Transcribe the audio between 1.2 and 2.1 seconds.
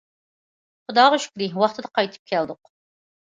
شۈكرى ۋاقتىدا